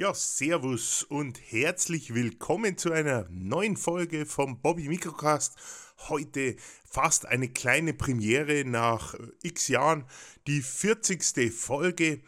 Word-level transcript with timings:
Ja, 0.00 0.14
Servus 0.14 1.02
und 1.02 1.40
herzlich 1.50 2.14
willkommen 2.14 2.78
zu 2.78 2.92
einer 2.92 3.26
neuen 3.30 3.76
Folge 3.76 4.26
vom 4.26 4.60
Bobby 4.60 4.86
Microcast. 4.86 5.56
Heute 6.08 6.54
fast 6.84 7.26
eine 7.26 7.48
kleine 7.48 7.94
Premiere 7.94 8.64
nach 8.64 9.14
äh, 9.14 9.26
x 9.42 9.66
Jahren, 9.66 10.04
die 10.46 10.62
40. 10.62 11.52
Folge 11.52 12.20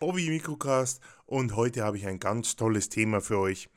Bobby 0.00 0.30
Microcast 0.30 1.00
und 1.26 1.54
heute 1.54 1.84
habe 1.84 1.96
ich 1.96 2.08
ein 2.08 2.18
ganz 2.18 2.56
tolles 2.56 2.88
Thema 2.88 3.20
für 3.20 3.38
euch. 3.38 3.68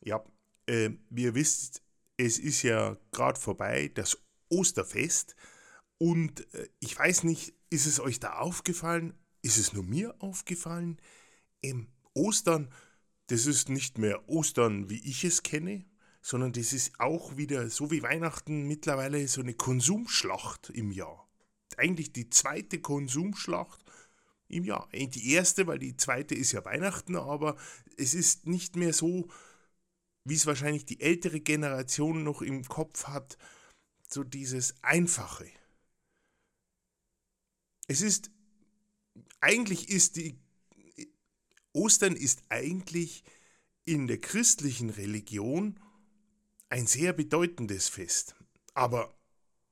Ja, 0.00 0.24
äh, 0.64 0.88
wie 1.10 1.24
ihr 1.24 1.34
wisst, 1.34 1.82
es 2.16 2.38
ist 2.38 2.62
ja 2.62 2.96
gerade 3.12 3.38
vorbei, 3.38 3.90
das 3.92 4.16
Osterfest 4.48 5.36
und 5.98 6.50
äh, 6.54 6.70
ich 6.80 6.98
weiß 6.98 7.24
nicht, 7.24 7.52
ist 7.68 7.84
es 7.84 8.00
euch 8.00 8.20
da 8.20 8.38
aufgefallen? 8.38 9.12
Ist 9.42 9.58
es 9.58 9.74
nur 9.74 9.84
mir 9.84 10.14
aufgefallen? 10.18 10.98
Ähm, 11.62 11.88
Ostern, 12.14 12.72
das 13.28 13.46
ist 13.46 13.68
nicht 13.68 13.98
mehr 13.98 14.28
Ostern, 14.28 14.90
wie 14.90 15.02
ich 15.04 15.24
es 15.24 15.42
kenne, 15.42 15.84
sondern 16.22 16.52
das 16.52 16.72
ist 16.72 16.98
auch 17.00 17.36
wieder, 17.36 17.68
so 17.68 17.90
wie 17.90 18.02
Weihnachten, 18.02 18.66
mittlerweile 18.66 19.26
so 19.28 19.40
eine 19.40 19.54
Konsumschlacht 19.54 20.70
im 20.70 20.90
Jahr. 20.90 21.28
Eigentlich 21.76 22.12
die 22.12 22.30
zweite 22.30 22.80
Konsumschlacht 22.80 23.84
im 24.48 24.64
Jahr. 24.64 24.88
Die 24.92 25.32
erste, 25.32 25.66
weil 25.66 25.78
die 25.78 25.96
zweite 25.96 26.34
ist 26.34 26.52
ja 26.52 26.64
Weihnachten, 26.64 27.16
aber 27.16 27.56
es 27.96 28.14
ist 28.14 28.46
nicht 28.46 28.76
mehr 28.76 28.92
so, 28.92 29.28
wie 30.24 30.34
es 30.34 30.46
wahrscheinlich 30.46 30.86
die 30.86 31.00
ältere 31.00 31.40
Generation 31.40 32.22
noch 32.22 32.40
im 32.40 32.64
Kopf 32.64 33.04
hat, 33.04 33.36
so 34.08 34.24
dieses 34.24 34.82
Einfache. 34.82 35.50
Es 37.86 38.00
ist, 38.00 38.30
eigentlich 39.40 39.90
ist 39.90 40.16
die 40.16 40.38
Ostern 41.74 42.16
ist 42.16 42.42
eigentlich 42.48 43.24
in 43.84 44.06
der 44.06 44.18
christlichen 44.18 44.90
Religion 44.90 45.78
ein 46.70 46.86
sehr 46.86 47.12
bedeutendes 47.12 47.88
Fest. 47.88 48.34
Aber 48.72 49.14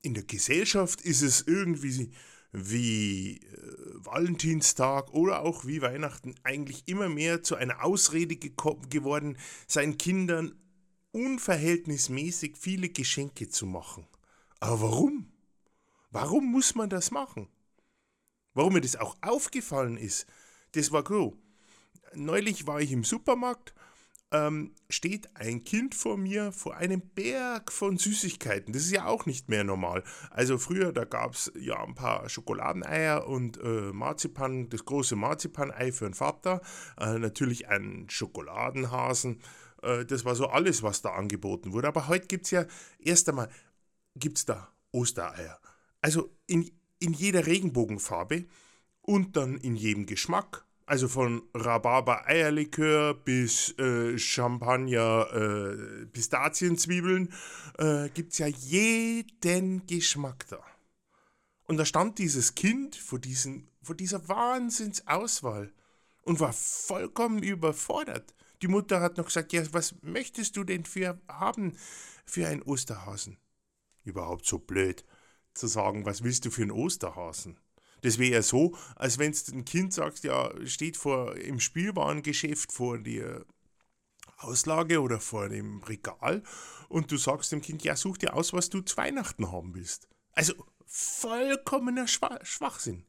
in 0.02 0.14
der 0.14 0.24
Gesellschaft 0.24 1.00
ist 1.00 1.22
es 1.22 1.42
irgendwie 1.42 2.12
wie 2.52 3.38
äh, 3.38 4.04
Valentinstag 4.04 5.14
oder 5.14 5.40
auch 5.40 5.64
wie 5.64 5.80
Weihnachten 5.80 6.34
eigentlich 6.42 6.82
immer 6.86 7.08
mehr 7.08 7.42
zu 7.42 7.56
einer 7.56 7.82
Ausrede 7.82 8.36
geworden, 8.36 9.38
seinen 9.66 9.96
Kindern 9.96 10.54
unverhältnismäßig 11.12 12.56
viele 12.58 12.90
Geschenke 12.90 13.48
zu 13.48 13.64
machen. 13.64 14.06
Aber 14.60 14.82
warum? 14.82 15.32
Warum 16.10 16.50
muss 16.50 16.74
man 16.74 16.90
das 16.90 17.10
machen? 17.10 17.48
Warum 18.54 18.74
mir 18.74 18.82
das 18.82 18.96
auch 18.96 19.16
aufgefallen 19.22 19.96
ist, 19.96 20.26
das 20.72 20.92
war 20.92 21.04
so 21.08 21.38
neulich 22.14 22.66
war 22.66 22.80
ich 22.80 22.92
im 22.92 23.04
Supermarkt, 23.04 23.74
ähm, 24.32 24.74
steht 24.88 25.36
ein 25.36 25.62
Kind 25.64 25.94
vor 25.94 26.16
mir 26.16 26.52
vor 26.52 26.76
einem 26.76 27.00
Berg 27.00 27.70
von 27.70 27.98
Süßigkeiten. 27.98 28.72
Das 28.72 28.82
ist 28.82 28.92
ja 28.92 29.06
auch 29.06 29.26
nicht 29.26 29.48
mehr 29.48 29.62
normal. 29.62 30.02
Also 30.30 30.58
früher, 30.58 30.92
da 30.92 31.04
gab 31.04 31.34
es 31.34 31.52
ja 31.58 31.82
ein 31.82 31.94
paar 31.94 32.28
Schokoladeneier 32.28 33.26
und 33.26 33.58
äh, 33.58 33.92
Marzipan, 33.92 34.68
das 34.70 34.84
große 34.84 35.16
Marzipanei 35.16 35.92
für 35.92 36.06
den 36.06 36.14
Vater, 36.14 36.62
äh, 36.98 37.18
natürlich 37.18 37.68
einen 37.68 38.08
Schokoladenhasen. 38.08 39.42
Äh, 39.82 40.06
das 40.06 40.24
war 40.24 40.34
so 40.34 40.46
alles, 40.46 40.82
was 40.82 41.02
da 41.02 41.10
angeboten 41.10 41.72
wurde. 41.72 41.88
Aber 41.88 42.08
heute 42.08 42.26
gibt 42.26 42.46
es 42.46 42.52
ja 42.52 42.64
erst 42.98 43.28
einmal, 43.28 43.50
gibt 44.16 44.48
da 44.48 44.68
Ostereier. 44.92 45.58
Also 46.00 46.34
in, 46.46 46.70
in 46.98 47.12
jeder 47.12 47.46
Regenbogenfarbe 47.46 48.46
und 49.02 49.36
dann 49.36 49.56
in 49.58 49.76
jedem 49.76 50.06
Geschmack 50.06 50.64
also 50.92 51.08
von 51.08 51.42
Rhabarber-Eierlikör 51.54 53.14
bis 53.14 53.70
äh, 53.78 54.18
Champagner, 54.18 55.26
äh, 55.32 56.04
Pistazienzwiebeln, 56.04 57.32
äh, 57.78 58.10
gibt 58.10 58.32
es 58.32 58.38
ja 58.38 58.46
jeden 58.46 59.86
Geschmack 59.86 60.46
da. 60.50 60.60
Und 61.64 61.78
da 61.78 61.86
stand 61.86 62.18
dieses 62.18 62.54
Kind 62.54 62.94
vor, 62.94 63.18
diesen, 63.18 63.70
vor 63.82 63.94
dieser 63.94 64.28
Wahnsinnsauswahl 64.28 65.72
und 66.24 66.40
war 66.40 66.52
vollkommen 66.52 67.42
überfordert. 67.42 68.34
Die 68.60 68.68
Mutter 68.68 69.00
hat 69.00 69.16
noch 69.16 69.24
gesagt, 69.24 69.54
ja, 69.54 69.62
was 69.72 69.94
möchtest 70.02 70.58
du 70.58 70.62
denn 70.62 70.84
für 70.84 71.18
haben 71.26 71.74
für 72.26 72.46
einen 72.46 72.60
Osterhasen? 72.60 73.38
Überhaupt 74.04 74.44
so 74.44 74.58
blöd 74.58 75.06
zu 75.54 75.68
sagen, 75.68 76.04
was 76.04 76.22
willst 76.22 76.44
du 76.44 76.50
für 76.50 76.60
einen 76.60 76.70
Osterhasen? 76.70 77.56
Das 78.02 78.18
wäre 78.18 78.34
ja 78.34 78.42
so, 78.42 78.76
als 78.96 79.18
wenn 79.18 79.32
du 79.32 79.52
ein 79.52 79.64
Kind 79.64 79.94
sagst, 79.94 80.24
ja, 80.24 80.52
steht 80.66 80.96
vor 80.96 81.36
im 81.36 81.60
Spielwarengeschäft 81.60 82.72
vor 82.72 82.98
der 82.98 83.46
Auslage 84.38 85.00
oder 85.00 85.20
vor 85.20 85.48
dem 85.48 85.82
Regal 85.84 86.42
und 86.88 87.10
du 87.10 87.16
sagst 87.16 87.52
dem 87.52 87.62
Kind, 87.62 87.84
ja, 87.84 87.96
such 87.96 88.18
dir 88.18 88.34
aus, 88.34 88.52
was 88.52 88.70
du 88.70 88.80
zu 88.80 88.96
Weihnachten 88.96 89.50
haben 89.50 89.74
willst. 89.74 90.08
Also 90.32 90.54
vollkommener 90.84 92.06
Schwachsinn. 92.08 93.04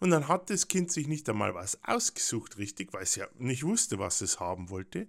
Und 0.00 0.10
dann 0.10 0.26
hat 0.26 0.50
das 0.50 0.66
Kind 0.66 0.90
sich 0.90 1.06
nicht 1.06 1.28
einmal 1.28 1.54
was 1.54 1.78
ausgesucht, 1.84 2.58
richtig, 2.58 2.92
weil 2.92 3.04
es 3.04 3.14
ja 3.14 3.28
nicht 3.38 3.62
wusste, 3.62 4.00
was 4.00 4.20
es 4.20 4.40
haben 4.40 4.68
wollte. 4.68 5.06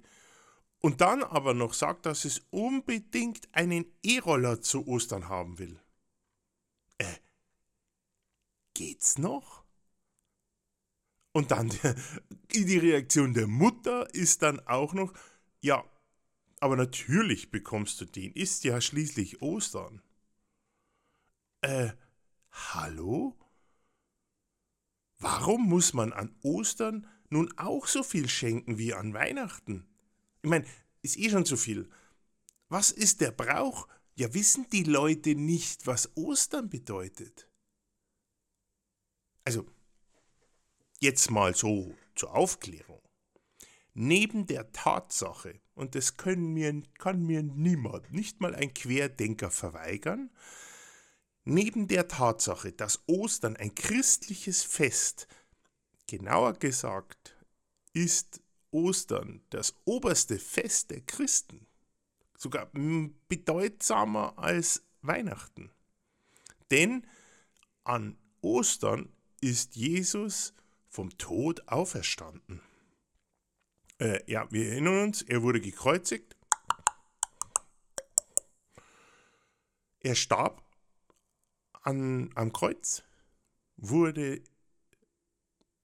Und 0.81 1.01
dann 1.01 1.23
aber 1.23 1.53
noch 1.53 1.73
sagt, 1.73 2.05
dass 2.05 2.25
es 2.25 2.43
unbedingt 2.51 3.47
einen 3.53 3.85
E-Roller 4.03 4.61
zu 4.61 4.85
Ostern 4.85 5.29
haben 5.29 5.57
will. 5.57 5.79
Äh, 6.97 7.05
geht's 8.73 9.17
noch? 9.17 9.63
Und 11.31 11.51
dann 11.51 11.69
die, 12.51 12.65
die 12.65 12.77
Reaktion 12.77 13.33
der 13.33 13.47
Mutter 13.47 14.13
ist 14.13 14.41
dann 14.41 14.59
auch 14.67 14.93
noch, 14.93 15.13
ja, 15.61 15.83
aber 16.59 16.77
natürlich 16.77 17.51
bekommst 17.51 17.99
du 17.99 18.05
den, 18.05 18.31
ist 18.33 18.63
ja 18.63 18.79
schließlich 18.79 19.41
Ostern. 19.41 20.01
Äh, 21.61 21.91
hallo? 22.51 23.37
Warum 25.17 25.67
muss 25.67 25.93
man 25.93 26.13
an 26.13 26.35
Ostern 26.41 27.07
nun 27.29 27.51
auch 27.57 27.87
so 27.87 28.03
viel 28.03 28.29
schenken 28.29 28.77
wie 28.77 28.93
an 28.93 29.13
Weihnachten? 29.13 29.87
Ich 30.41 30.49
meine, 30.49 30.65
ist 31.01 31.17
eh 31.17 31.29
schon 31.29 31.45
zu 31.45 31.57
viel. 31.57 31.89
Was 32.69 32.91
ist 32.91 33.21
der 33.21 33.31
Brauch? 33.31 33.87
Ja, 34.15 34.33
wissen 34.33 34.67
die 34.71 34.83
Leute 34.83 35.35
nicht, 35.35 35.87
was 35.87 36.15
Ostern 36.15 36.69
bedeutet? 36.69 37.49
Also, 39.43 39.65
jetzt 40.99 41.31
mal 41.31 41.55
so 41.55 41.95
zur 42.15 42.33
Aufklärung. 42.33 43.01
Neben 43.93 44.47
der 44.47 44.71
Tatsache, 44.71 45.59
und 45.75 45.95
das 45.95 46.15
mir, 46.25 46.81
kann 46.97 47.21
mir 47.23 47.43
niemand, 47.43 48.11
nicht 48.11 48.41
mal 48.41 48.55
ein 48.55 48.73
Querdenker 48.73 49.51
verweigern, 49.51 50.31
neben 51.43 51.87
der 51.87 52.07
Tatsache, 52.07 52.71
dass 52.71 53.03
Ostern 53.07 53.55
ein 53.57 53.75
christliches 53.75 54.63
Fest, 54.63 55.27
genauer 56.07 56.53
gesagt, 56.53 57.35
ist 57.93 58.41
Ostern 58.71 59.43
das 59.49 59.75
oberste 59.85 60.39
Fest 60.39 60.89
der 60.89 61.01
Christen, 61.01 61.67
sogar 62.37 62.71
bedeutsamer 63.27 64.37
als 64.37 64.83
Weihnachten. 65.01 65.69
Denn 66.71 67.05
an 67.83 68.17
Ostern 68.41 69.13
ist 69.43 69.75
Jesus 69.75 70.53
vom 70.87 71.17
Tod 71.17 71.67
auferstanden. 71.67 72.61
Äh, 73.99 74.19
ja, 74.31 74.49
wir 74.51 74.69
erinnern 74.69 75.03
uns, 75.03 75.21
er 75.21 75.43
wurde 75.43 75.59
gekreuzigt. 75.59 76.37
Er 79.99 80.15
starb 80.15 80.63
an, 81.81 82.31
am 82.35 82.53
Kreuz, 82.53 83.03
wurde 83.75 84.41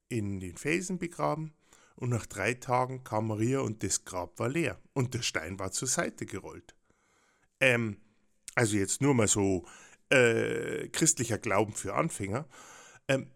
in 0.07 0.39
den 0.39 0.55
Felsen 0.55 0.97
begraben 0.97 1.53
und 1.95 2.09
nach 2.09 2.25
drei 2.25 2.53
Tagen 2.53 3.03
kam 3.03 3.27
Maria 3.27 3.59
und 3.59 3.83
das 3.83 4.05
Grab 4.05 4.39
war 4.39 4.47
leer 4.47 4.79
und 4.93 5.13
der 5.13 5.21
Stein 5.21 5.59
war 5.59 5.73
zur 5.73 5.89
Seite 5.89 6.25
gerollt. 6.25 6.75
Ähm, 7.59 7.99
also 8.55 8.77
jetzt 8.77 9.01
nur 9.01 9.13
mal 9.13 9.27
so 9.27 9.67
äh, 10.09 10.87
christlicher 10.89 11.37
Glauben 11.37 11.73
für 11.73 11.93
Anfänger. 11.93 12.47
Ähm, 13.09 13.29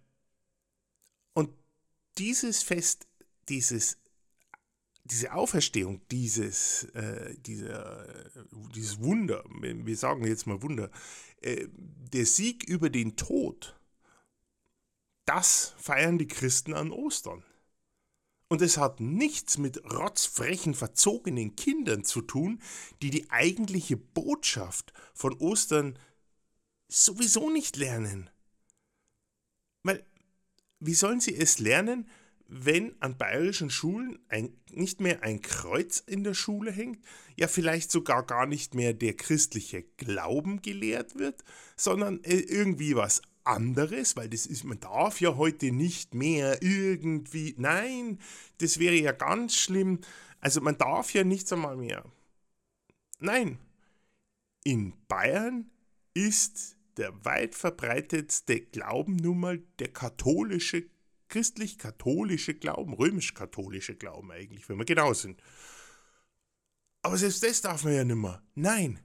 dieses 2.18 2.64
Fest, 2.64 3.08
dieses, 3.50 3.98
diese 5.04 5.34
Auferstehung, 5.34 6.02
dieses, 6.10 6.86
äh, 6.94 7.36
dieser, 7.40 8.08
dieses 8.74 9.02
Wunder, 9.02 9.44
wir 9.50 9.98
sagen 9.98 10.26
jetzt 10.26 10.48
mal 10.48 10.62
Wunder, 10.62 10.90
äh, 11.42 11.68
der 11.70 12.26
Sieg 12.26 12.64
über 12.64 12.90
den 12.90 13.16
Tod, 13.16 13.80
das 15.26 15.74
feiern 15.78 16.18
die 16.18 16.28
Christen 16.28 16.74
an 16.74 16.92
Ostern. 16.92 17.44
Und 18.50 18.62
es 18.62 18.78
hat 18.78 19.00
nichts 19.00 19.58
mit 19.58 19.84
rotzfrechen, 19.92 20.76
verzogenen 20.76 21.56
Kindern 21.56 22.04
zu 22.04 22.22
tun, 22.22 22.62
die 23.02 23.10
die 23.10 23.32
eigentliche 23.32 23.98
Botschaft 23.98 24.94
von 25.16 25.34
Ostern 25.40 25.98
sowieso 26.88 27.50
nicht 27.50 27.78
lernen. 27.78 28.30
Wie 30.86 30.94
sollen 30.94 31.20
sie 31.20 31.36
es 31.36 31.60
lernen, 31.60 32.08
wenn 32.48 32.94
an 33.02 33.18
bayerischen 33.18 33.70
Schulen 33.70 34.20
ein, 34.30 34.54
nicht 34.72 35.00
mehr 35.00 35.24
ein 35.24 35.42
Kreuz 35.42 36.04
in 36.06 36.24
der 36.24 36.34
Schule 36.34 36.72
hängt, 36.72 37.00
ja 37.36 37.48
vielleicht 37.48 37.90
sogar 37.90 38.24
gar 38.24 38.46
nicht 38.46 38.76
mehr 38.76 38.94
der 38.94 39.16
christliche 39.16 39.84
Glauben 39.98 40.62
gelehrt 40.62 41.18
wird, 41.18 41.44
sondern 41.76 42.24
äh, 42.24 42.36
irgendwie 42.36 42.96
was 42.96 43.22
anderes, 43.44 44.16
weil 44.16 44.30
das 44.30 44.46
ist, 44.46 44.64
man 44.66 44.80
darf 44.80 45.20
ja 45.20 45.36
heute 45.36 45.72
nicht 45.72 46.14
mehr 46.14 46.62
irgendwie, 46.62 47.56
nein, 47.58 48.20
das 48.60 48.80
wäre 48.80 48.96
ja 48.96 49.12
ganz 49.12 49.56
schlimm. 49.56 50.00
Also 50.40 50.62
man 50.62 50.78
darf 50.78 51.14
ja 51.14 51.24
nichts 51.24 51.52
einmal 51.52 51.78
mehr. 51.78 52.04
Nein, 53.20 53.58
in 54.64 54.94
Bayern 55.08 55.70
ist 56.14 56.73
der 56.98 57.26
weit 57.26 57.56
verbreitetste 57.56 58.62
Glauben 58.62 59.16
nun 59.16 59.40
mal 59.40 59.64
der 59.80 59.92
katholische, 59.92 60.90
christlich-katholische 61.30 62.54
Glauben, 62.54 62.94
römisch-katholische 62.94 63.96
Glauben 63.96 64.32
eigentlich, 64.32 64.70
wenn 64.70 64.78
wir 64.78 64.86
genau 64.86 65.14
sind. 65.14 65.42
Aber 67.02 67.18
selbst 67.18 67.44
das 67.44 67.62
darf 67.62 67.84
man 67.84 67.94
ja 67.94 68.04
nicht 68.04 68.16
mehr. 68.16 68.42
Nein. 68.56 69.00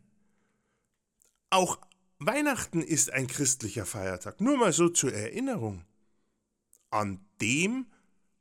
Auch 1.50 1.78
Weihnachten 2.18 2.82
ist 2.82 3.12
ein 3.12 3.26
christlicher 3.26 3.86
Feiertag, 3.86 4.40
nur 4.40 4.56
mal 4.56 4.72
so 4.72 4.88
zur 4.88 5.12
Erinnerung. 5.12 5.84
An 6.90 7.24
dem 7.40 7.86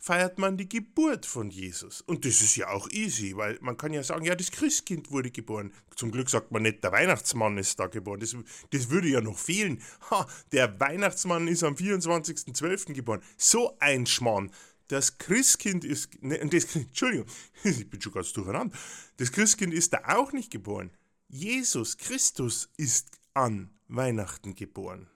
feiert 0.08 0.38
man 0.40 0.56
die 0.56 0.70
Geburt 0.70 1.26
von 1.26 1.50
Jesus. 1.50 2.00
Und 2.00 2.24
das 2.24 2.42
ist 2.42 2.56
ja 2.56 2.70
auch 2.70 2.90
easy, 2.92 3.36
weil 3.36 3.58
man 3.60 3.76
kann 3.76 3.92
ja 3.92 4.02
sagen, 4.04 4.24
ja, 4.24 4.36
das 4.36 4.52
Christkind 4.52 5.12
wurde 5.12 5.32
geboren. 5.32 5.74
Zum 5.98 6.12
Glück 6.12 6.30
sagt 6.30 6.50
man 6.50 6.62
nicht, 6.62 6.82
der 6.82 6.94
Weihnachtsmann 6.94 7.58
ist 7.58 7.78
da 7.78 7.88
geboren. 7.88 8.22
Das, 8.22 8.34
das 8.70 8.90
würde 8.90 9.10
ja 9.10 9.20
noch 9.20 9.38
fehlen. 9.38 9.82
Ha, 10.10 10.26
der 10.54 10.80
Weihnachtsmann 10.80 11.50
ist 11.50 11.62
am 11.62 11.74
24.12. 11.74 12.94
geboren. 12.94 13.22
So 13.36 13.76
ein 13.80 14.06
Schmarrn. 14.06 14.50
Das 14.88 15.18
Christkind 15.18 15.84
ist, 15.84 16.24
ne, 16.24 16.40
das, 16.48 16.74
Entschuldigung, 16.78 17.28
ich 17.66 17.90
bin 17.90 18.02
schon 18.02 18.14
ganz 18.14 18.32
durcheinander. 18.32 18.78
Das 19.18 19.34
Christkind 19.34 19.74
ist 19.74 19.92
da 19.92 20.04
auch 20.06 20.32
nicht 20.32 20.52
geboren. 20.52 20.90
Jesus 21.28 21.98
Christus 21.98 22.70
ist 22.78 23.12
an 23.34 23.72
Weihnachten 23.90 24.56
geboren. 24.56 25.10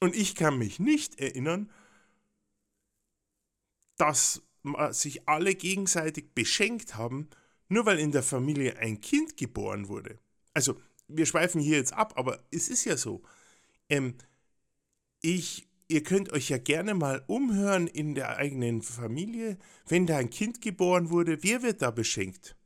Und 0.00 0.16
ich 0.16 0.34
kann 0.34 0.58
mich 0.58 0.80
nicht 0.80 1.20
erinnern, 1.20 1.70
dass 4.00 4.42
sich 4.90 5.28
alle 5.28 5.54
gegenseitig 5.54 6.34
beschenkt 6.34 6.96
haben, 6.96 7.28
nur 7.68 7.86
weil 7.86 7.98
in 7.98 8.12
der 8.12 8.22
Familie 8.22 8.76
ein 8.78 9.00
Kind 9.00 9.36
geboren 9.36 9.88
wurde. 9.88 10.18
Also, 10.54 10.76
wir 11.08 11.26
schweifen 11.26 11.60
hier 11.60 11.78
jetzt 11.78 11.92
ab, 11.92 12.14
aber 12.16 12.44
es 12.50 12.68
ist 12.68 12.84
ja 12.84 12.96
so. 12.96 13.22
Ähm, 13.88 14.14
ich, 15.22 15.68
ihr 15.88 16.02
könnt 16.02 16.32
euch 16.32 16.48
ja 16.50 16.58
gerne 16.58 16.94
mal 16.94 17.24
umhören 17.26 17.86
in 17.86 18.14
der 18.14 18.36
eigenen 18.36 18.82
Familie, 18.82 19.58
wenn 19.86 20.06
da 20.06 20.18
ein 20.18 20.30
Kind 20.30 20.60
geboren 20.60 21.10
wurde, 21.10 21.42
wer 21.42 21.62
wird 21.62 21.82
da 21.82 21.90
beschenkt? 21.90 22.56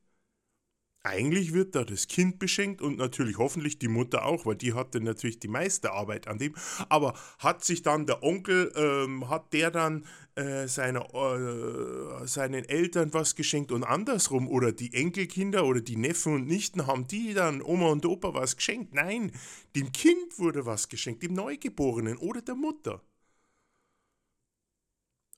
Eigentlich 1.06 1.52
wird 1.52 1.74
da 1.74 1.84
das 1.84 2.08
Kind 2.08 2.38
beschenkt 2.38 2.80
und 2.80 2.96
natürlich 2.96 3.36
hoffentlich 3.36 3.78
die 3.78 3.88
Mutter 3.88 4.24
auch, 4.24 4.46
weil 4.46 4.56
die 4.56 4.72
hatte 4.72 5.02
natürlich 5.02 5.38
die 5.38 5.48
meiste 5.48 5.92
Arbeit 5.92 6.28
an 6.28 6.38
dem. 6.38 6.54
Aber 6.88 7.12
hat 7.38 7.62
sich 7.62 7.82
dann 7.82 8.06
der 8.06 8.22
Onkel, 8.22 8.72
ähm, 8.74 9.28
hat 9.28 9.52
der 9.52 9.70
dann 9.70 10.06
äh, 10.34 10.66
seine, 10.66 11.00
äh, 11.00 12.26
seinen 12.26 12.64
Eltern 12.64 13.12
was 13.12 13.36
geschenkt 13.36 13.70
und 13.70 13.84
andersrum? 13.84 14.48
Oder 14.48 14.72
die 14.72 14.94
Enkelkinder 14.94 15.66
oder 15.66 15.82
die 15.82 15.96
Neffen 15.96 16.36
und 16.36 16.46
Nichten, 16.46 16.86
haben 16.86 17.06
die 17.06 17.34
dann 17.34 17.60
Oma 17.60 17.88
und 17.88 18.06
Opa 18.06 18.32
was 18.32 18.56
geschenkt? 18.56 18.94
Nein, 18.94 19.30
dem 19.76 19.92
Kind 19.92 20.38
wurde 20.38 20.64
was 20.64 20.88
geschenkt, 20.88 21.22
dem 21.22 21.34
Neugeborenen 21.34 22.16
oder 22.16 22.40
der 22.40 22.54
Mutter. 22.54 23.02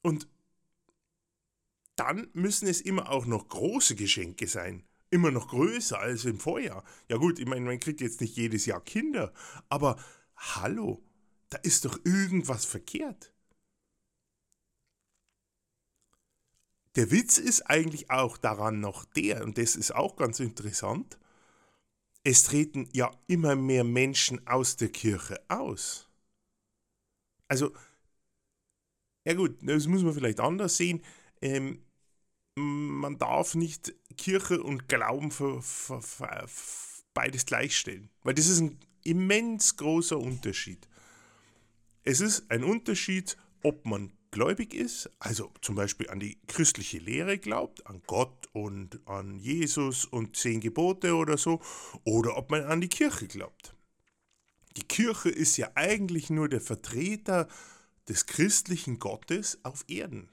Und 0.03 0.29
dann 1.97 2.29
müssen 2.35 2.69
es 2.69 2.81
immer 2.81 3.11
auch 3.11 3.27
noch 3.27 3.49
große 3.49 3.97
Geschenke 3.97 4.47
sein 4.47 4.85
immer 5.11 5.31
noch 5.31 5.49
größer 5.49 5.99
als 5.99 6.25
im 6.25 6.38
Vorjahr. 6.41 6.85
Ja 7.08 7.17
gut, 7.17 7.38
ich 7.38 7.47
meine, 7.47 7.64
man 7.67 7.81
kriegt 7.81 8.00
jetzt 8.00 8.20
nicht 8.20 8.37
jedes 8.37 8.67
Jahr 8.67 8.81
Kinder, 8.81 9.32
aber 9.69 9.97
hallo, 10.37 11.03
da 11.49 11.58
ist 11.58 11.85
doch 11.85 11.99
irgendwas 12.05 12.64
verkehrt. 12.64 13.32
Der 16.97 17.11
Witz 17.11 17.38
ist 17.38 17.62
eigentlich 17.62 18.11
auch 18.11 18.38
daran 18.38 18.81
noch 18.81 19.05
der, 19.05 19.44
und 19.44 19.58
das 19.58 19.76
ist 19.76 19.94
auch 19.94 20.17
ganz 20.17 20.41
interessant, 20.41 21.19
es 22.25 22.43
treten 22.43 22.88
ja 22.93 23.11
immer 23.29 23.55
mehr 23.55 23.85
Menschen 23.85 24.47
aus 24.49 24.76
der 24.76 24.88
Kirche 24.88 25.41
aus. 25.49 26.09
Also, 27.49 27.73
ja 29.25 29.35
gut, 29.35 29.59
das 29.62 29.87
muss 29.87 30.02
man 30.02 30.14
vielleicht 30.14 30.41
anders 30.41 30.76
sehen. 30.76 31.02
Ähm, 31.41 31.86
man 32.56 33.19
darf 33.19 33.55
nicht 33.55 33.94
Kirche 34.17 34.62
und 34.62 34.88
Glauben 34.88 35.31
für, 35.31 35.62
für, 35.62 36.00
für 36.00 36.49
beides 37.14 37.47
gleichstellen, 37.47 38.11
weil 38.23 38.35
das 38.35 38.49
ist 38.49 38.61
ein 38.61 38.79
immens 39.05 39.76
großer 39.76 40.19
Unterschied. 40.19 40.88
Es 42.03 42.20
ist 42.20 42.50
ein 42.50 42.64
Unterschied, 42.64 43.37
ob 43.62 43.85
man 43.87 44.12
gläubig 44.31 44.75
ist, 44.75 45.11
also 45.19 45.53
zum 45.61 45.76
Beispiel 45.76 46.11
an 46.11 46.20
die 46.20 46.38
christliche 46.47 46.99
Lehre 46.99 47.38
glaubt, 47.38 47.87
an 47.87 48.03
Gott 48.06 48.49
und 48.53 49.00
an 49.06 49.38
Jesus 49.38 50.05
und 50.05 50.37
zehn 50.37 50.61
Gebote 50.61 51.14
oder 51.14 51.38
so, 51.38 51.61
oder 52.05 52.37
ob 52.37 52.50
man 52.50 52.64
an 52.64 52.81
die 52.81 52.88
Kirche 52.88 53.26
glaubt. 53.26 53.75
Die 54.76 54.82
Kirche 54.85 55.31
ist 55.31 55.56
ja 55.56 55.70
eigentlich 55.75 56.29
nur 56.29 56.49
der 56.49 56.61
Vertreter 56.61 57.49
des 58.09 58.26
christlichen 58.26 58.99
Gottes 58.99 59.59
auf 59.62 59.85
Erden. 59.88 60.29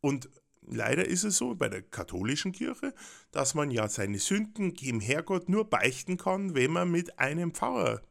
Und 0.00 0.28
leider 0.66 1.06
ist 1.06 1.24
es 1.24 1.36
so 1.36 1.54
bei 1.54 1.68
der 1.68 1.82
katholischen 1.82 2.52
Kirche, 2.52 2.94
dass 3.30 3.54
man 3.54 3.70
ja 3.70 3.88
seine 3.88 4.18
Sünden 4.18 4.74
dem 4.74 5.00
Herrgott 5.00 5.48
nur 5.48 5.68
beichten 5.68 6.16
kann, 6.16 6.54
wenn 6.54 6.72
man 6.72 6.90
mit 6.90 7.18
einem 7.18 7.52
Pfarrer 7.52 8.02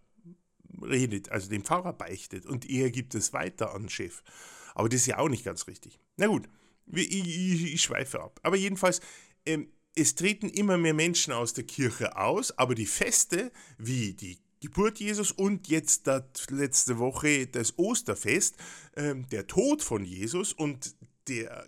redet, 0.82 1.30
also 1.30 1.50
dem 1.50 1.64
Pfarrer 1.64 1.94
beichtet 1.94 2.46
und 2.46 2.70
er 2.70 2.92
gibt 2.92 3.16
es 3.16 3.34
weiter 3.34 3.74
an 3.74 3.90
Chef. 3.90 4.24
Aber 4.76 4.90
das 4.90 5.02
ist 5.02 5.08
ja 5.08 5.20
auch 5.20 5.30
nicht 5.30 5.46
ganz 5.46 5.68
richtig. 5.68 6.00
Na 6.18 6.28
gut, 6.28 6.48
ich, 6.92 7.12
ich, 7.12 7.74
ich 7.74 7.82
schweife 7.82 8.22
ab. 8.22 8.40
Aber 8.44 8.56
jedenfalls, 8.56 9.02
ähm, 9.46 9.70
es 9.96 10.16
treten 10.16 10.50
immer 10.50 10.78
mehr 10.78 10.94
Menschen 10.94 11.34
aus 11.34 11.54
der 11.54 11.66
Kirche 11.66 12.18
aus, 12.18 12.58
aber 12.58 12.76
die 12.76 12.88
Feste 12.88 13.52
wie 13.78 14.14
die 14.14 14.40
Geburt 14.60 15.00
Jesus 15.00 15.32
und 15.32 15.68
jetzt 15.68 16.08
das 16.08 16.24
letzte 16.50 16.98
Woche 16.98 17.48
das 17.48 17.78
Osterfest, 17.78 18.56
ähm, 18.96 19.28
der 19.30 19.46
Tod 19.46 19.84
von 19.84 20.06
Jesus 20.06 20.54
und 20.54 20.96
der 21.28 21.68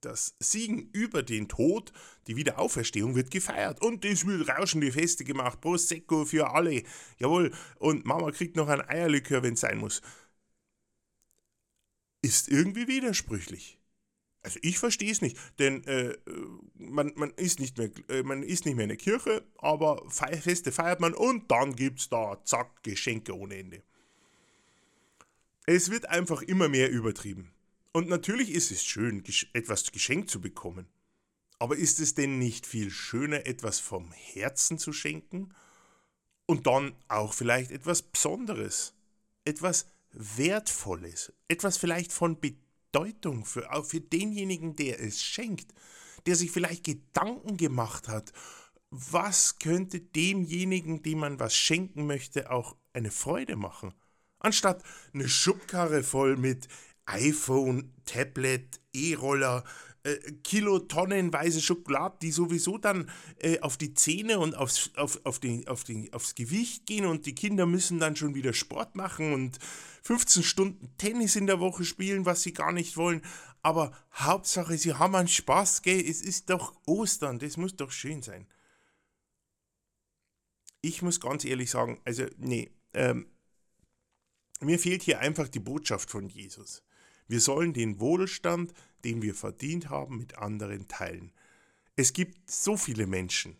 das 0.00 0.34
Siegen 0.38 0.90
über 0.92 1.22
den 1.22 1.48
Tod, 1.48 1.92
die 2.26 2.36
Wiederauferstehung 2.36 3.14
wird 3.14 3.30
gefeiert. 3.30 3.82
Und 3.82 4.04
es 4.04 4.26
wird 4.26 4.48
rauschende 4.48 4.92
Feste 4.92 5.24
gemacht. 5.24 5.60
Prosecco 5.60 6.24
für 6.24 6.50
alle. 6.50 6.82
Jawohl. 7.18 7.52
Und 7.78 8.04
Mama 8.04 8.30
kriegt 8.30 8.56
noch 8.56 8.68
ein 8.68 8.86
Eierlikör, 8.88 9.42
wenn 9.42 9.54
es 9.54 9.60
sein 9.60 9.78
muss. 9.78 10.02
Ist 12.22 12.48
irgendwie 12.48 12.86
widersprüchlich. 12.88 13.78
Also 14.42 14.58
ich 14.62 14.78
verstehe 14.78 15.12
es 15.12 15.20
nicht, 15.20 15.36
denn 15.58 15.84
äh, 15.84 16.16
man, 16.78 17.12
man, 17.14 17.30
ist 17.32 17.60
nicht 17.60 17.76
mehr, 17.76 17.90
äh, 18.08 18.22
man 18.22 18.42
ist 18.42 18.64
nicht 18.64 18.74
mehr 18.74 18.84
in 18.84 18.88
der 18.88 18.96
Kirche, 18.96 19.44
aber 19.58 20.02
Feste 20.08 20.72
feiert 20.72 21.00
man 21.00 21.12
und 21.12 21.50
dann 21.50 21.76
gibt 21.76 22.00
es 22.00 22.08
da, 22.08 22.42
zack, 22.44 22.82
Geschenke 22.82 23.36
ohne 23.36 23.56
Ende. 23.56 23.82
Es 25.66 25.90
wird 25.90 26.08
einfach 26.08 26.40
immer 26.40 26.68
mehr 26.68 26.90
übertrieben. 26.90 27.52
Und 27.92 28.08
natürlich 28.08 28.50
ist 28.50 28.70
es 28.70 28.84
schön, 28.84 29.24
etwas 29.52 29.90
geschenkt 29.90 30.30
zu 30.30 30.40
bekommen. 30.40 30.86
Aber 31.58 31.76
ist 31.76 32.00
es 32.00 32.14
denn 32.14 32.38
nicht 32.38 32.66
viel 32.66 32.90
schöner, 32.90 33.46
etwas 33.46 33.80
vom 33.80 34.12
Herzen 34.12 34.78
zu 34.78 34.92
schenken? 34.92 35.54
Und 36.46 36.66
dann 36.66 36.94
auch 37.08 37.34
vielleicht 37.34 37.70
etwas 37.70 38.02
Besonderes, 38.02 38.94
etwas 39.44 39.86
Wertvolles, 40.12 41.32
etwas 41.48 41.76
vielleicht 41.76 42.12
von 42.12 42.38
Bedeutung 42.40 43.44
für, 43.44 43.72
auch 43.72 43.84
für 43.84 44.00
denjenigen, 44.00 44.74
der 44.74 45.00
es 45.00 45.22
schenkt, 45.22 45.74
der 46.26 46.36
sich 46.36 46.50
vielleicht 46.50 46.84
Gedanken 46.84 47.56
gemacht 47.56 48.08
hat, 48.08 48.32
was 48.90 49.58
könnte 49.58 50.00
demjenigen, 50.00 51.02
dem 51.02 51.20
man 51.20 51.38
was 51.38 51.54
schenken 51.54 52.06
möchte, 52.06 52.50
auch 52.50 52.76
eine 52.92 53.10
Freude 53.10 53.56
machen. 53.56 53.94
Anstatt 54.40 54.82
eine 55.12 55.28
Schubkarre 55.28 56.02
voll 56.02 56.36
mit 56.36 56.66
iPhone, 57.12 57.92
Tablet, 58.04 58.80
E-Roller, 58.92 59.64
äh, 60.02 60.16
kilotonnenweise 60.42 61.60
Schokolade, 61.60 62.16
die 62.22 62.30
sowieso 62.30 62.78
dann 62.78 63.10
äh, 63.38 63.60
auf 63.60 63.76
die 63.76 63.92
Zähne 63.92 64.38
und 64.38 64.56
aufs, 64.56 64.90
auf, 64.96 65.20
auf 65.24 65.38
die, 65.38 65.68
auf 65.68 65.84
die, 65.84 66.10
aufs 66.12 66.34
Gewicht 66.34 66.86
gehen 66.86 67.04
und 67.04 67.26
die 67.26 67.34
Kinder 67.34 67.66
müssen 67.66 67.98
dann 67.98 68.16
schon 68.16 68.34
wieder 68.34 68.54
Sport 68.54 68.96
machen 68.96 69.34
und 69.34 69.58
15 70.02 70.42
Stunden 70.42 70.96
Tennis 70.96 71.36
in 71.36 71.46
der 71.46 71.60
Woche 71.60 71.84
spielen, 71.84 72.24
was 72.24 72.42
sie 72.42 72.54
gar 72.54 72.72
nicht 72.72 72.96
wollen. 72.96 73.20
Aber 73.62 73.92
Hauptsache, 74.14 74.78
sie 74.78 74.94
haben 74.94 75.14
einen 75.14 75.28
Spaß, 75.28 75.82
gell? 75.82 76.00
Es 76.00 76.22
ist 76.22 76.48
doch 76.48 76.74
Ostern, 76.86 77.38
das 77.38 77.58
muss 77.58 77.76
doch 77.76 77.90
schön 77.90 78.22
sein. 78.22 78.46
Ich 80.80 81.02
muss 81.02 81.20
ganz 81.20 81.44
ehrlich 81.44 81.70
sagen, 81.70 82.00
also 82.06 82.24
nee, 82.38 82.70
ähm, 82.94 83.26
mir 84.60 84.78
fehlt 84.78 85.02
hier 85.02 85.20
einfach 85.20 85.48
die 85.48 85.60
Botschaft 85.60 86.10
von 86.10 86.28
Jesus. 86.28 86.82
Wir 87.30 87.40
sollen 87.40 87.72
den 87.72 88.00
Wohlstand, 88.00 88.74
den 89.04 89.22
wir 89.22 89.36
verdient 89.36 89.88
haben, 89.88 90.18
mit 90.18 90.38
anderen 90.38 90.88
teilen. 90.88 91.30
Es 91.94 92.12
gibt 92.12 92.50
so 92.50 92.76
viele 92.76 93.06
Menschen, 93.06 93.56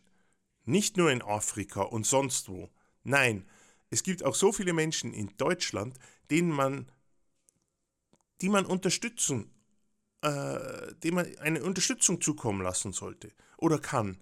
nicht 0.65 0.97
nur 0.97 1.13
in 1.13 1.23
Afrika 1.23 1.83
und 1.83 2.05
sonst 2.05 2.49
wo. 2.49 2.69
Nein, 3.05 3.47
es 3.89 4.03
gibt 4.03 4.25
auch 4.25 4.35
so 4.35 4.51
viele 4.51 4.73
Menschen 4.73 5.15
in 5.15 5.31
Deutschland, 5.37 5.97
denen 6.33 6.51
man, 6.51 6.91
die 8.41 8.49
man 8.49 8.67
unterstützen, 8.67 9.53
äh, 10.23 10.93
dem 11.05 11.15
man 11.15 11.39
eine 11.39 11.63
Unterstützung 11.63 12.21
zukommen 12.21 12.63
lassen 12.63 12.93
sollte 12.93 13.31
oder 13.57 13.79
kann. 13.79 14.19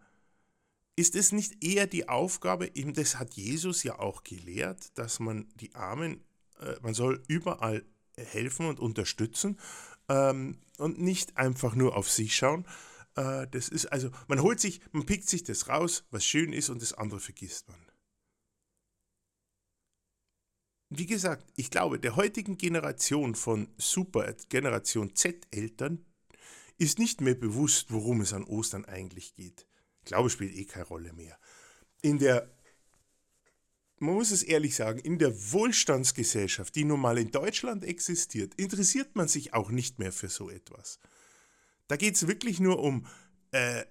Ist 0.95 1.17
es 1.17 1.33
nicht 1.33 1.65
eher 1.65 1.87
die 1.87 2.07
Aufgabe, 2.07 2.77
eben 2.77 2.93
das 2.93 3.19
hat 3.19 3.33
Jesus 3.33 3.83
ja 3.83 3.99
auch 3.99 4.25
gelehrt, 4.25 4.99
dass 4.99 5.21
man 5.21 5.49
die 5.55 5.75
Armen, 5.75 6.23
äh, 6.61 6.75
man 6.83 6.93
soll 6.93 7.23
überall 7.29 7.83
helfen 8.25 8.67
und 8.67 8.81
unterstützen 8.81 9.59
ähm, 10.09 10.59
und 10.79 11.01
nicht 11.01 11.37
einfach 11.37 11.75
nur 11.75 11.97
auf 11.97 12.11
sich 12.11 12.35
schauen. 12.35 12.67
Äh, 13.17 13.47
das 13.49 13.69
ist 13.69 13.87
also, 13.87 14.11
man 14.29 14.43
holt 14.43 14.61
sich, 14.61 14.81
man 14.93 15.07
pickt 15.07 15.29
sich 15.29 15.45
das 15.45 15.69
raus, 15.69 16.05
was 16.11 16.25
schön 16.25 16.53
ist 16.53 16.69
und 16.69 16.83
das 16.83 16.93
andere 16.93 17.21
vergisst 17.21 17.69
man. 17.69 17.79
Wie 20.91 21.07
gesagt, 21.07 21.53
ich 21.57 21.71
glaube, 21.71 22.01
der 22.01 22.17
heutigen 22.17 22.57
Generation 22.57 23.35
von 23.35 23.69
Super 23.77 24.35
Generation 24.49 25.15
Z-Eltern 25.15 26.07
ist 26.79 26.99
nicht 26.99 27.21
mehr 27.21 27.35
bewusst, 27.35 27.93
worum 27.93 28.23
es 28.23 28.33
an 28.33 28.45
Ostern 28.45 28.87
eigentlich 28.87 29.35
geht. 29.35 29.67
Ich 30.01 30.07
glaube, 30.07 30.31
spielt 30.31 30.55
eh 30.55 30.65
keine 30.65 30.87
Rolle 30.87 31.13
mehr. 31.13 31.39
In 32.01 32.19
der 32.19 32.49
man 34.01 34.15
muss 34.15 34.31
es 34.31 34.43
ehrlich 34.43 34.75
sagen, 34.75 34.99
in 34.99 35.19
der 35.19 35.35
Wohlstandsgesellschaft, 35.53 36.75
die 36.75 36.85
nun 36.85 37.01
mal 37.01 37.19
in 37.19 37.31
Deutschland 37.31 37.85
existiert, 37.85 38.55
interessiert 38.55 39.17
man 39.17 39.29
sich 39.29 39.55
auch 39.55 39.71
nicht 39.71 39.99
mehr 39.99 40.13
für 40.13 40.29
so 40.29 40.51
etwas. 40.51 40.99
Da 41.89 41.97
geht 41.97 42.15
es 42.15 42.27
wirklich 42.27 42.61
nur 42.61 42.81
um, 42.81 43.07
äh, 43.51 43.85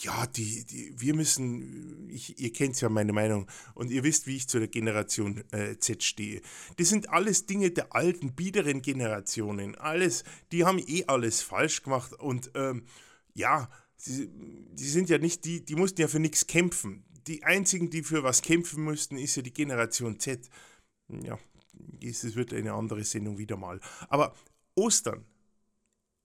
ja, 0.00 0.26
die, 0.26 0.64
die, 0.64 1.00
wir 1.00 1.14
müssen, 1.14 2.08
ich, 2.10 2.38
ihr 2.40 2.52
kennt 2.52 2.80
ja 2.80 2.88
meine 2.88 3.12
Meinung 3.12 3.48
und 3.74 3.90
ihr 3.90 4.02
wisst, 4.02 4.26
wie 4.26 4.36
ich 4.36 4.48
zu 4.48 4.58
der 4.58 4.68
Generation 4.68 5.44
äh, 5.52 5.78
Z 5.78 6.02
stehe. 6.02 6.40
Das 6.76 6.88
sind 6.88 7.08
alles 7.10 7.46
Dinge 7.46 7.70
der 7.70 7.94
alten, 7.94 8.34
biederen 8.34 8.82
Generationen. 8.82 9.76
Alles, 9.76 10.24
die 10.52 10.64
haben 10.64 10.78
eh 10.78 11.04
alles 11.06 11.42
falsch 11.42 11.82
gemacht 11.82 12.12
und 12.14 12.50
ähm, 12.54 12.84
ja, 13.34 13.70
sie, 13.96 14.28
die 14.30 14.88
sind 14.88 15.08
ja 15.08 15.18
nicht 15.18 15.44
die, 15.44 15.64
die 15.64 15.76
mussten 15.76 16.00
ja 16.00 16.08
für 16.08 16.20
nichts 16.20 16.46
kämpfen 16.46 17.04
die 17.26 17.44
einzigen, 17.44 17.90
die 17.90 18.02
für 18.02 18.22
was 18.22 18.42
kämpfen 18.42 18.84
müssten, 18.84 19.16
ist 19.16 19.36
ja 19.36 19.42
die 19.42 19.52
Generation 19.52 20.18
Z. 20.20 20.48
Ja, 21.08 21.38
es 22.02 22.34
wird 22.34 22.52
eine 22.52 22.74
andere 22.74 23.04
Sendung 23.04 23.38
wieder 23.38 23.56
mal. 23.56 23.80
Aber 24.08 24.34
Ostern, 24.74 25.24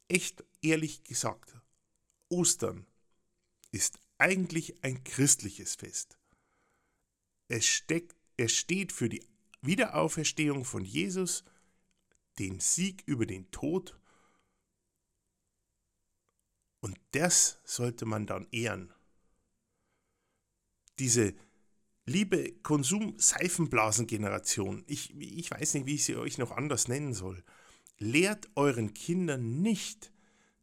echt 0.08 0.44
ehrlich 0.62 1.04
gesagt, 1.04 1.56
Ostern 2.30 2.86
ist 3.72 4.00
eigentlich 4.18 4.84
ein 4.84 5.04
christliches 5.04 5.76
Fest. 5.76 6.18
Es, 7.48 7.66
steckt, 7.66 8.16
es 8.38 8.54
steht 8.54 8.92
für 8.92 9.10
die 9.10 9.26
Wiederauferstehung 9.62 10.66
von 10.66 10.86
Jesus, 10.86 11.44
den 12.38 12.60
Sieg 12.60 13.04
über 13.06 13.26
den 13.26 13.50
Tod. 13.52 14.00
Und 16.82 17.00
das 17.12 17.60
sollte 17.66 18.06
man 18.06 18.26
dann 18.26 18.48
ehren 18.52 18.94
diese 21.00 21.34
liebe 22.06 22.54
Konsum-Seifenblasen-Generation, 22.64 24.84
ich, 24.88 25.14
ich 25.20 25.52
weiß 25.52 25.74
nicht, 25.76 25.86
wie 25.86 25.96
ich 25.96 26.06
sie 26.06 26.16
euch 26.16 26.38
noch 26.38 26.52
anders 26.52 26.88
nennen 26.88 27.14
soll, 27.14 27.44
lehrt 27.98 28.48
euren 28.56 28.94
Kindern 28.94 29.62
nicht, 29.62 30.14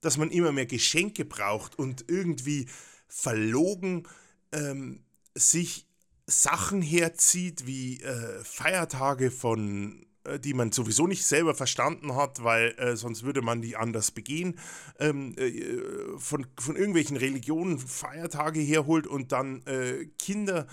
dass 0.01 0.17
man 0.17 0.31
immer 0.31 0.53
mehr 0.53 0.67
Geschenke 0.67 1.25
braucht 1.25 1.79
und 1.79 2.05
irgendwie 2.09 2.67
verlogen 3.09 4.09
ähm, 4.53 5.05
sich 5.35 5.87
Sachen 6.27 6.83
herzieht 6.83 7.67
wie 7.67 8.03
äh, 8.03 8.43
Feiertage 8.43 9.31
von 9.31 10.06
die 10.39 10.55
man 10.55 10.73
sowieso 10.73 11.07
nicht 11.07 11.25
selber 11.25 11.55
verstanden 11.55 12.15
hat, 12.15 12.43
weil 12.43 12.75
äh, 12.79 12.97
sonst 12.97 13.23
würde 13.23 13.43
man 13.43 13.63
die 13.63 13.77
anders 13.77 14.11
begehen, 14.11 14.59
ähm, 14.99 15.35
äh, 15.39 16.19
von, 16.19 16.47
von 16.59 16.77
irgendwelchen 16.77 17.17
Religionen 17.17 17.79
Feiertage 17.79 18.61
herholt 18.61 19.07
und 19.07 19.33
dann 19.33 19.63
äh, 19.67 20.07
Kinder 20.19 20.67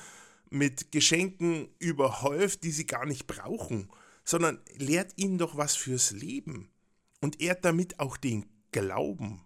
mit 0.49 0.91
Geschenken 0.91 1.67
überhäuft, 1.79 2.63
die 2.63 2.71
sie 2.71 2.85
gar 2.85 3.05
nicht 3.05 3.27
brauchen, 3.27 3.89
sondern 4.23 4.59
lehrt 4.77 5.13
ihnen 5.15 5.37
doch 5.37 5.57
was 5.57 5.75
fürs 5.75 6.11
Leben 6.11 6.69
und 7.21 7.41
ehrt 7.41 7.65
damit 7.65 7.99
auch 7.99 8.17
den 8.17 8.45
Glauben, 8.71 9.41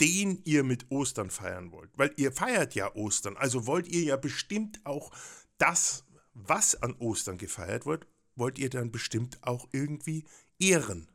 den 0.00 0.40
ihr 0.44 0.64
mit 0.64 0.90
Ostern 0.90 1.30
feiern 1.30 1.72
wollt. 1.72 1.90
Weil 1.96 2.12
ihr 2.16 2.32
feiert 2.32 2.74
ja 2.74 2.94
Ostern, 2.94 3.36
also 3.36 3.66
wollt 3.66 3.88
ihr 3.88 4.02
ja 4.02 4.16
bestimmt 4.16 4.80
auch 4.84 5.10
das, 5.58 6.04
was 6.34 6.80
an 6.82 6.94
Ostern 6.98 7.36
gefeiert 7.36 7.84
wird, 7.84 8.06
wollt 8.38 8.58
ihr 8.58 8.70
dann 8.70 8.90
bestimmt 8.90 9.38
auch 9.42 9.68
irgendwie 9.72 10.24
ehren. 10.58 11.08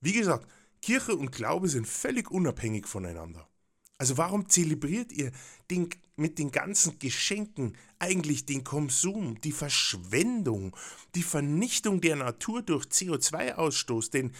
Wie 0.00 0.12
gesagt, 0.12 0.48
Kirche 0.80 1.14
und 1.14 1.30
Glaube 1.30 1.68
sind 1.68 1.86
völlig 1.86 2.30
unabhängig 2.30 2.86
voneinander. 2.86 3.48
Also 3.98 4.18
warum 4.18 4.48
zelebriert 4.48 5.12
ihr 5.12 5.30
den, 5.70 5.88
mit 6.16 6.40
den 6.40 6.50
ganzen 6.50 6.98
Geschenken 6.98 7.76
eigentlich 8.00 8.46
den 8.46 8.64
Konsum, 8.64 9.40
die 9.40 9.52
Verschwendung, 9.52 10.76
die 11.14 11.22
Vernichtung 11.22 12.00
der 12.00 12.16
Natur 12.16 12.62
durch 12.62 12.86
CO2-Ausstoß? 12.86 14.10
Denn 14.10 14.32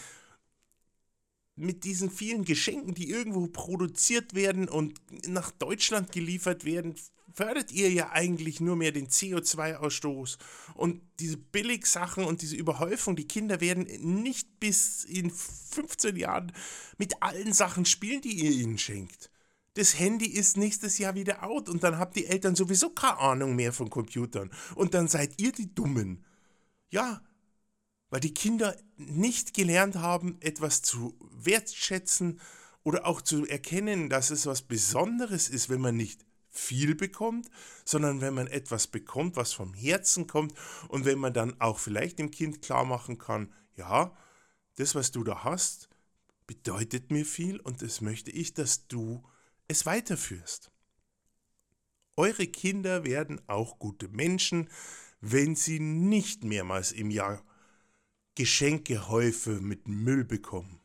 mit 1.62 1.84
diesen 1.84 2.10
vielen 2.10 2.44
Geschenken, 2.44 2.94
die 2.94 3.10
irgendwo 3.10 3.46
produziert 3.46 4.34
werden 4.34 4.68
und 4.68 5.00
nach 5.26 5.50
Deutschland 5.50 6.12
geliefert 6.12 6.64
werden, 6.64 6.94
fördert 7.34 7.72
ihr 7.72 7.90
ja 7.90 8.10
eigentlich 8.10 8.60
nur 8.60 8.76
mehr 8.76 8.92
den 8.92 9.08
CO2-Ausstoß. 9.08 10.38
Und 10.74 11.00
diese 11.18 11.36
Billigsachen 11.36 12.24
und 12.24 12.42
diese 12.42 12.56
Überhäufung, 12.56 13.16
die 13.16 13.28
Kinder 13.28 13.60
werden 13.60 13.86
nicht 14.22 14.60
bis 14.60 15.04
in 15.04 15.30
15 15.30 16.16
Jahren 16.16 16.52
mit 16.98 17.22
allen 17.22 17.52
Sachen 17.52 17.84
spielen, 17.84 18.20
die 18.20 18.44
ihr 18.44 18.50
ihnen 18.50 18.78
schenkt. 18.78 19.30
Das 19.74 19.98
Handy 19.98 20.26
ist 20.26 20.58
nächstes 20.58 20.98
Jahr 20.98 21.14
wieder 21.14 21.42
out 21.42 21.70
und 21.70 21.82
dann 21.82 21.98
habt 21.98 22.16
die 22.16 22.26
Eltern 22.26 22.54
sowieso 22.54 22.90
keine 22.90 23.18
Ahnung 23.18 23.56
mehr 23.56 23.72
von 23.72 23.88
Computern. 23.88 24.50
Und 24.74 24.92
dann 24.92 25.08
seid 25.08 25.40
ihr 25.40 25.52
die 25.52 25.74
Dummen. 25.74 26.24
Ja, 26.90 27.22
weil 28.12 28.20
die 28.20 28.34
Kinder 28.34 28.76
nicht 28.98 29.54
gelernt 29.54 29.96
haben, 29.96 30.36
etwas 30.42 30.82
zu 30.82 31.18
wertschätzen 31.30 32.42
oder 32.82 33.06
auch 33.06 33.22
zu 33.22 33.46
erkennen, 33.46 34.10
dass 34.10 34.28
es 34.28 34.44
was 34.44 34.60
Besonderes 34.60 35.48
ist, 35.48 35.70
wenn 35.70 35.80
man 35.80 35.96
nicht 35.96 36.26
viel 36.50 36.94
bekommt, 36.94 37.48
sondern 37.86 38.20
wenn 38.20 38.34
man 38.34 38.48
etwas 38.48 38.86
bekommt, 38.86 39.36
was 39.36 39.54
vom 39.54 39.72
Herzen 39.72 40.26
kommt 40.26 40.52
und 40.88 41.06
wenn 41.06 41.18
man 41.18 41.32
dann 41.32 41.58
auch 41.58 41.78
vielleicht 41.78 42.18
dem 42.18 42.30
Kind 42.30 42.60
klar 42.60 42.84
machen 42.84 43.16
kann, 43.16 43.50
ja, 43.76 44.14
das, 44.74 44.94
was 44.94 45.10
du 45.10 45.24
da 45.24 45.42
hast, 45.42 45.88
bedeutet 46.46 47.10
mir 47.10 47.24
viel 47.24 47.60
und 47.60 47.80
das 47.80 48.02
möchte 48.02 48.30
ich, 48.30 48.52
dass 48.52 48.88
du 48.88 49.22
es 49.68 49.86
weiterführst. 49.86 50.70
Eure 52.16 52.46
Kinder 52.46 53.04
werden 53.06 53.40
auch 53.46 53.78
gute 53.78 54.08
Menschen, 54.08 54.68
wenn 55.22 55.56
sie 55.56 55.80
nicht 55.80 56.44
mehrmals 56.44 56.92
im 56.92 57.10
Jahr 57.10 57.42
Geschenkehäufe 58.34 59.60
mit 59.60 59.88
Müll 59.88 60.24
bekommen. 60.24 60.80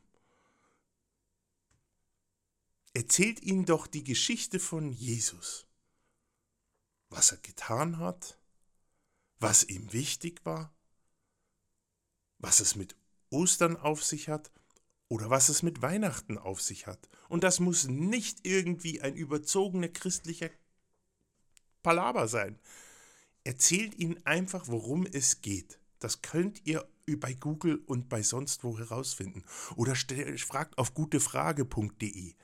Erzählt 2.94 3.42
ihnen 3.42 3.66
doch 3.66 3.88
die 3.88 4.04
Geschichte 4.04 4.60
von 4.60 4.92
Jesus. 4.92 5.66
Was 7.10 7.32
er 7.32 7.38
getan 7.38 8.00
hat, 8.00 8.38
was 9.39 9.63
ihm 9.63 9.94
wichtig 9.94 10.46
war, 10.46 10.74
was 12.38 12.60
es 12.60 12.75
mit 12.75 12.98
Ostern 13.30 13.77
auf 13.77 14.04
sich 14.04 14.27
hat 14.27 14.51
oder 15.08 15.30
was 15.30 15.48
es 15.48 15.63
mit 15.63 15.82
Weihnachten 15.82 16.38
auf 16.38 16.62
sich 16.62 16.86
hat. 16.86 17.08
Und 17.30 17.44
das 17.44 17.60
muss 17.60 17.86
nicht 17.88 18.46
irgendwie 18.46 19.00
ein 19.00 19.16
überzogener 19.16 19.88
christlicher 19.88 20.50
Palaber 21.82 22.27
sein. 22.27 22.60
Erzählt 23.46 23.96
ihnen 23.96 24.25
einfach, 24.25 24.68
worum 24.68 25.06
es 25.06 25.42
geht. 25.42 25.80
Das 26.00 26.22
könnt 26.22 26.66
ihr 26.66 26.86
bei 27.16 27.34
Google 27.34 27.78
und 27.86 28.10
bei 28.10 28.22
sonst 28.22 28.64
wo 28.64 28.78
herausfinden. 28.78 29.44
Oder 29.76 29.96
fragt 29.96 30.78
auf 30.78 30.94
gutefrage.de. 30.94 32.36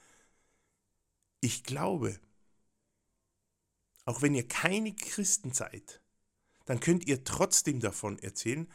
Ich 1.42 1.64
glaube, 1.64 2.20
auch 4.06 4.22
wenn 4.22 4.36
ihr 4.36 4.48
keine 4.48 4.96
Christen 4.96 5.52
seid, 5.52 6.02
dann 6.66 6.80
könnt 6.80 7.06
ihr 7.08 7.24
trotzdem 7.24 7.80
davon 7.80 8.20
erzählen. 8.20 8.72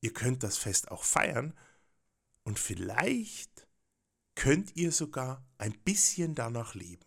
Ihr 0.00 0.12
könnt 0.12 0.42
das 0.42 0.58
Fest 0.58 0.90
auch 0.90 1.04
feiern 1.04 1.56
und 2.44 2.58
vielleicht 2.58 3.66
könnt 4.34 4.76
ihr 4.76 4.92
sogar 4.92 5.44
ein 5.58 5.72
bisschen 5.80 6.34
danach 6.34 6.74
leben. 6.74 7.04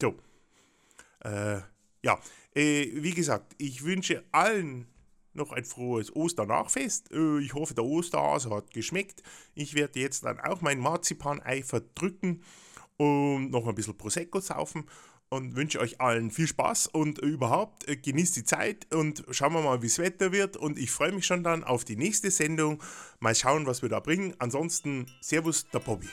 So, 0.00 0.16
äh, 1.20 1.62
ja, 2.02 2.18
äh, 2.54 2.88
wie 2.94 3.12
gesagt, 3.12 3.54
ich 3.58 3.84
wünsche 3.84 4.24
allen 4.32 4.86
noch 5.34 5.52
ein 5.52 5.64
frohes 5.64 6.14
Osternachfest. 6.14 7.12
Äh, 7.12 7.40
ich 7.40 7.54
hoffe, 7.54 7.74
der 7.74 7.84
Osterhase 7.84 8.50
hat 8.50 8.72
geschmeckt. 8.72 9.22
Ich 9.54 9.74
werde 9.74 10.00
jetzt 10.00 10.24
dann 10.24 10.40
auch 10.40 10.60
mein 10.60 10.78
Marzipanei 10.78 11.62
verdrücken 11.62 12.42
und 12.96 13.50
noch 13.50 13.66
ein 13.66 13.74
bisschen 13.74 13.96
Prosecco 13.96 14.40
saufen 14.40 14.84
und 15.30 15.56
wünsche 15.56 15.80
euch 15.80 16.00
allen 16.00 16.30
viel 16.30 16.46
Spaß 16.46 16.88
und 16.88 17.18
überhaupt 17.18 17.88
äh, 17.88 17.96
genießt 17.96 18.36
die 18.36 18.44
Zeit 18.44 18.92
und 18.92 19.24
schauen 19.30 19.52
wir 19.52 19.62
mal, 19.62 19.82
wie 19.82 19.88
das 19.88 19.98
Wetter 19.98 20.32
wird. 20.32 20.56
Und 20.56 20.78
ich 20.78 20.90
freue 20.90 21.12
mich 21.12 21.26
schon 21.26 21.44
dann 21.44 21.64
auf 21.64 21.84
die 21.84 21.96
nächste 21.96 22.30
Sendung. 22.30 22.82
Mal 23.20 23.34
schauen, 23.34 23.66
was 23.66 23.82
wir 23.82 23.88
da 23.88 24.00
bringen. 24.00 24.34
Ansonsten, 24.38 25.06
Servus, 25.20 25.66
der 25.70 25.80
Bobby. 25.80 26.08